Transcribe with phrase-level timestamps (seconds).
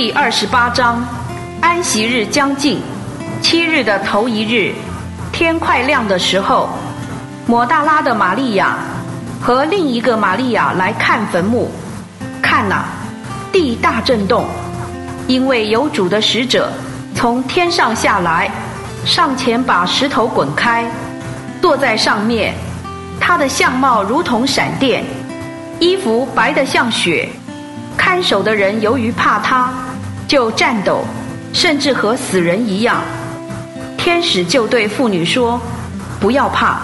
[0.00, 1.04] 第二十八章，
[1.60, 2.80] 安息日将近，
[3.42, 4.72] 七日的头一日，
[5.32, 6.68] 天快亮的时候，
[7.48, 8.76] 抹大拉的玛利亚
[9.40, 11.68] 和另一个玛利亚来看坟墓。
[12.40, 12.84] 看呐，
[13.50, 14.46] 地大震动，
[15.26, 16.70] 因为有主的使者
[17.12, 18.48] 从天上下来，
[19.04, 20.88] 上前把石头滚开，
[21.60, 22.54] 坐在上面。
[23.18, 25.04] 他的相貌如同闪电，
[25.80, 27.28] 衣服白得像雪。
[27.96, 29.68] 看守的人由于怕他，
[30.28, 31.02] 就颤抖，
[31.54, 33.02] 甚至和死人一样。
[33.96, 35.58] 天使就对妇女说
[36.20, 36.80] ：“不要怕，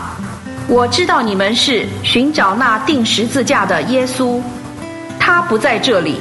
[0.67, 4.41] 我知道你们是寻找那钉十字架的耶稣，
[5.21, 6.19] 他不在这里，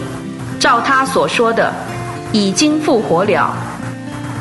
[0.60, 1.74] 照他所说的，
[2.34, 3.56] 已经复活了。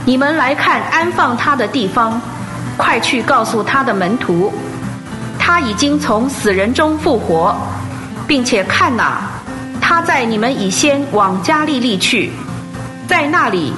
[0.05, 2.21] 你们来看安放他的地方，
[2.77, 4.53] 快去告诉他的门徒，
[5.39, 7.55] 他已经从死人中复活，
[8.27, 9.23] 并且看哪。”
[9.85, 12.31] 他在你们以先往加利利去，
[13.07, 13.73] 在那里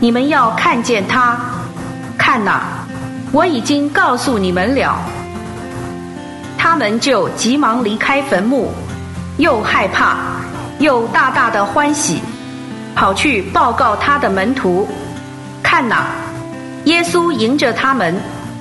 [0.00, 1.38] 你们要看见他。
[2.18, 2.62] 看哪，
[3.32, 4.96] 我已经告诉你们了。
[6.56, 8.72] 他们就急忙离开坟墓，
[9.38, 10.16] 又害怕，
[10.78, 12.20] 又大大的欢喜，
[12.94, 14.86] 跑去报告他的门徒。
[15.62, 16.06] 看哪，
[16.84, 18.14] 耶稣迎着他们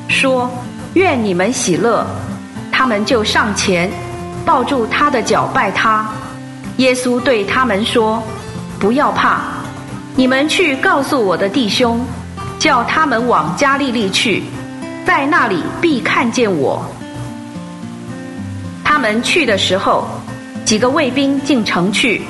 [0.07, 0.49] 说
[0.95, 2.05] ：“愿你们喜乐。”
[2.71, 3.91] 他们就上前
[4.45, 6.07] 抱住他的脚拜他。
[6.77, 8.23] 耶稣对他们说
[8.79, 9.41] ：“不要怕，
[10.19, 12.05] 你们去告诉我的弟兄，
[12.59, 14.43] 叫他们往加利利去，
[15.05, 16.85] 在那里必看见我。”
[18.83, 20.09] 他们去的时候，
[20.65, 22.23] 几个卫兵进城去，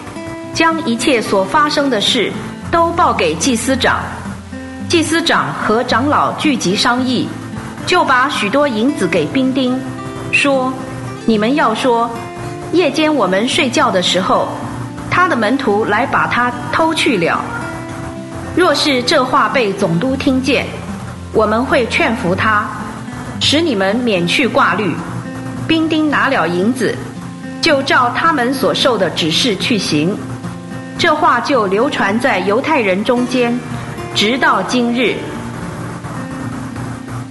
[0.53, 2.31] 将一切所发生的事
[2.69, 4.01] 都报给祭司长。
[4.87, 7.27] 祭司长和长老聚集商议，
[7.87, 9.75] 就把许多银子给兵丁，
[10.31, 10.71] 说
[11.25, 12.07] ：“你们要说。”
[12.71, 14.47] 夜间我们睡觉的时候，
[15.09, 17.43] 他的门徒来把他偷去了。
[18.59, 20.65] 若是这话被总督听见，
[21.31, 22.67] 我们会劝服他，
[23.39, 24.93] 使你们免去挂虑。
[25.65, 26.93] 兵丁拿了银子，
[27.61, 30.13] 就照他们所受的指示去行。
[30.97, 33.57] 这话就流传在犹太人中间，
[34.13, 35.15] 直到今日。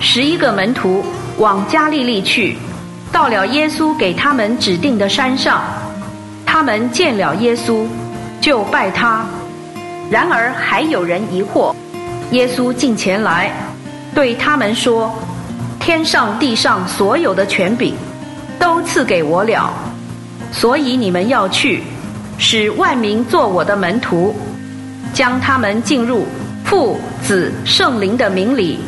[0.01, 1.05] 十一个门徒
[1.37, 2.57] 往加利利去。
[3.13, 5.63] 到了耶稣给他们指定的山上，
[6.47, 7.87] 他们见了耶稣，
[8.41, 9.27] 就拜他。
[10.11, 11.75] 然而还有人疑惑。
[12.31, 13.51] 耶稣近前来，
[14.15, 15.13] 对他们说
[15.81, 17.95] ：“天上地上所有的权柄，
[18.59, 19.73] 都赐给我了。
[20.53, 21.83] 所以你们要去，
[22.39, 24.35] 使万民做我的门徒，
[25.13, 26.27] 将他们进入
[26.65, 28.81] 父子圣灵的名里。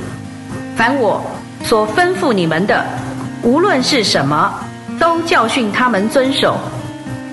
[0.77, 1.23] 凡我
[1.65, 2.85] 所吩咐你们的。”
[3.43, 4.53] 无论是什么，
[4.99, 6.59] 都教训他们遵守。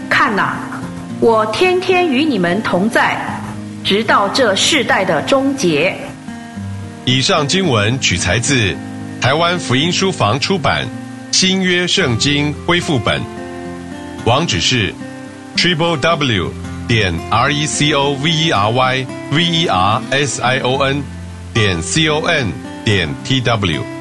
[0.10, 0.54] 看呐，
[1.20, 3.18] 我天天与你们同在，
[3.88, 5.96] 直到这世代的终结。
[7.06, 8.76] 以上经文取材自
[9.22, 10.86] 台湾福音书房出版
[11.32, 13.22] 《新约圣经恢复本》，
[14.26, 14.94] 网址是
[15.56, 16.52] triple w
[16.86, 20.84] 点 r e c o v e r y v e r s i o
[20.84, 21.02] n
[21.54, 22.52] 点 c o n
[22.84, 23.97] 点 t w。